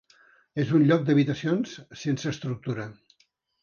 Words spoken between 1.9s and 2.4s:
sense